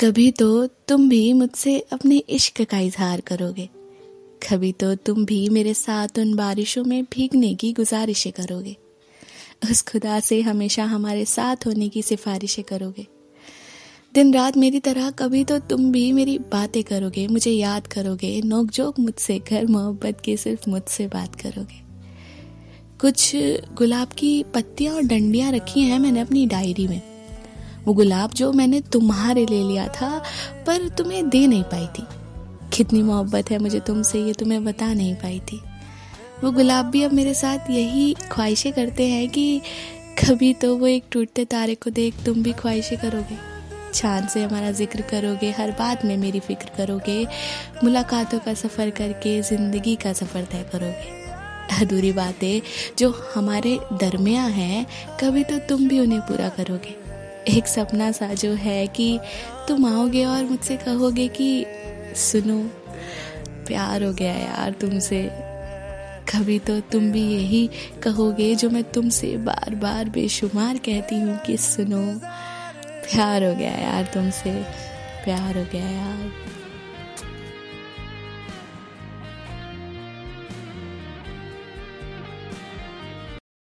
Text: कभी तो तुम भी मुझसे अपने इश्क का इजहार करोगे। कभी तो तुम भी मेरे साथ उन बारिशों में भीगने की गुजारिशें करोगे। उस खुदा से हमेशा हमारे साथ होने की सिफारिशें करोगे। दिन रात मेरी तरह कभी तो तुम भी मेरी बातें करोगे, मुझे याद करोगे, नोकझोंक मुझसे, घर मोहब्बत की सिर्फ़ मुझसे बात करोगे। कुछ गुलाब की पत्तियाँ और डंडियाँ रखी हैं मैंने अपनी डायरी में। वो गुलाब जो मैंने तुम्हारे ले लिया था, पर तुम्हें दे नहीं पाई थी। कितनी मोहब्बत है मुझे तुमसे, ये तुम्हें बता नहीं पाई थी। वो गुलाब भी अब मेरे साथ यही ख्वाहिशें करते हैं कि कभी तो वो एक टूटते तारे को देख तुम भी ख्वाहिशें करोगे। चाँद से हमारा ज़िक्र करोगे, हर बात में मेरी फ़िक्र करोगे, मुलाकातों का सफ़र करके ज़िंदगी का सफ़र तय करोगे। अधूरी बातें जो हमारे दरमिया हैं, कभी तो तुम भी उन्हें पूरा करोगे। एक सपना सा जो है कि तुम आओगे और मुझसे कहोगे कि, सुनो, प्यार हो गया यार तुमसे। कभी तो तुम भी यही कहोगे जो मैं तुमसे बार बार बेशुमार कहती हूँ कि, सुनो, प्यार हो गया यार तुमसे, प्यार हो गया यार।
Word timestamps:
कभी 0.00 0.30
तो 0.30 0.66
तुम 0.66 1.08
भी 1.08 1.32
मुझसे 1.32 1.78
अपने 1.78 2.16
इश्क 2.16 2.62
का 2.62 2.78
इजहार 2.78 3.20
करोगे। 3.20 3.68
कभी 4.50 4.72
तो 4.72 4.94
तुम 4.94 5.24
भी 5.24 5.48
मेरे 5.48 5.74
साथ 5.74 6.08
उन 6.18 6.34
बारिशों 6.34 6.84
में 6.84 7.04
भीगने 7.04 7.54
की 7.54 7.72
गुजारिशें 7.72 8.32
करोगे। 8.32 8.76
उस 9.70 9.82
खुदा 9.82 10.20
से 10.20 10.40
हमेशा 10.40 10.84
हमारे 10.84 11.24
साथ 11.24 11.56
होने 11.66 11.88
की 11.88 12.02
सिफारिशें 12.02 12.64
करोगे। 12.64 13.06
दिन 14.14 14.34
रात 14.34 14.56
मेरी 14.56 14.80
तरह 14.80 15.10
कभी 15.10 15.44
तो 15.44 15.58
तुम 15.58 15.92
भी 15.92 16.12
मेरी 16.12 16.38
बातें 16.38 16.84
करोगे, 16.84 17.26
मुझे 17.28 17.50
याद 17.50 17.86
करोगे, 17.86 18.42
नोकझोंक 18.44 18.98
मुझसे, 18.98 19.38
घर 19.38 19.66
मोहब्बत 19.66 20.20
की 20.20 20.36
सिर्फ़ 20.36 20.70
मुझसे 20.70 21.06
बात 21.06 21.34
करोगे। 21.34 21.82
कुछ 23.00 23.36
गुलाब 23.74 24.08
की 24.08 24.42
पत्तियाँ 24.42 24.94
और 24.94 25.02
डंडियाँ 25.02 25.52
रखी 25.52 25.80
हैं 25.80 25.98
मैंने 25.98 26.20
अपनी 26.20 26.46
डायरी 26.46 26.88
में। 26.88 27.07
वो 27.88 27.92
गुलाब 27.94 28.30
जो 28.30 28.52
मैंने 28.52 28.80
तुम्हारे 28.80 29.46
ले 29.46 29.62
लिया 29.62 29.86
था, 29.88 30.22
पर 30.66 30.88
तुम्हें 30.88 31.28
दे 31.28 31.46
नहीं 31.46 31.62
पाई 31.62 31.86
थी। 31.86 32.02
कितनी 32.72 33.02
मोहब्बत 33.02 33.50
है 33.50 33.58
मुझे 33.58 33.80
तुमसे, 33.80 34.22
ये 34.24 34.32
तुम्हें 34.32 34.64
बता 34.64 34.92
नहीं 34.94 35.14
पाई 35.14 35.38
थी। 35.40 35.60
वो 36.44 36.50
गुलाब 36.52 36.86
भी 36.86 37.02
अब 37.02 37.12
मेरे 37.12 37.34
साथ 37.34 37.70
यही 37.70 38.14
ख्वाहिशें 38.32 38.72
करते 38.72 39.06
हैं 39.08 39.28
कि 39.28 39.60
कभी 40.18 40.52
तो 40.54 40.76
वो 40.76 40.86
एक 40.86 41.04
टूटते 41.12 41.44
तारे 41.44 41.74
को 41.74 41.90
देख 41.90 42.14
तुम 42.26 42.42
भी 42.42 42.52
ख्वाहिशें 42.52 42.98
करोगे। 42.98 43.38
चाँद 43.94 44.28
से 44.28 44.44
हमारा 44.44 44.70
ज़िक्र 44.72 45.02
करोगे, 45.02 45.50
हर 45.50 45.70
बात 45.70 46.04
में 46.04 46.16
मेरी 46.16 46.40
फ़िक्र 46.40 46.70
करोगे, 46.76 47.26
मुलाकातों 47.84 48.38
का 48.38 48.54
सफ़र 48.54 48.90
करके 48.90 49.40
ज़िंदगी 49.42 49.96
का 49.96 50.12
सफ़र 50.12 50.44
तय 50.44 50.68
करोगे। 50.72 51.16
अधूरी 51.80 52.12
बातें 52.12 52.60
जो 52.98 53.14
हमारे 53.34 53.78
दरमिया 53.92 54.42
हैं, 54.42 54.86
कभी 55.20 55.44
तो 55.44 55.58
तुम 55.58 55.88
भी 55.88 56.00
उन्हें 56.00 56.20
पूरा 56.20 56.48
करोगे। 56.48 57.07
एक 57.48 57.66
सपना 57.66 58.12
सा 58.12 58.34
जो 58.34 58.54
है 58.54 58.86
कि 58.86 59.20
तुम 59.68 59.86
आओगे 59.86 60.24
और 60.24 60.44
मुझसे 60.44 60.76
कहोगे 60.76 61.28
कि, 61.28 61.66
सुनो, 62.16 62.62
प्यार 63.66 64.02
हो 64.02 64.12
गया 64.12 64.32
यार 64.32 64.70
तुमसे। 64.72 65.30
कभी 66.34 66.58
तो 66.58 66.80
तुम 66.80 67.12
भी 67.12 67.22
यही 67.22 67.70
कहोगे 68.02 68.54
जो 68.54 68.70
मैं 68.70 68.84
तुमसे 68.84 69.36
बार 69.36 69.74
बार 69.74 70.08
बेशुमार 70.08 70.76
कहती 70.76 71.14
हूँ 71.14 71.38
कि, 71.38 71.56
सुनो, 71.56 72.20
प्यार 72.84 73.44
हो 73.44 73.54
गया 73.54 73.72
यार 73.72 74.10
तुमसे, 74.14 74.52
प्यार 75.24 75.58
हो 75.58 75.66
गया 75.72 75.90
यार। 75.90 76.30